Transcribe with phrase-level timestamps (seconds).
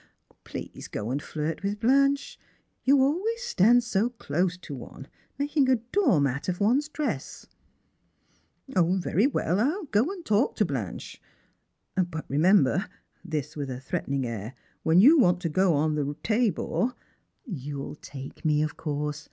[0.45, 2.39] Please, go and flirt with Blanche.
[2.83, 7.45] You always stand so close to one, making a door mat of one's dress!""
[8.75, 11.21] O, very well, I'll go and talk to Blanche.
[11.93, 12.89] But remember
[13.35, 16.95] "—this with a threatening air —"when you want to go on the Tabor
[17.45, 19.19] ""You'll take me, of course.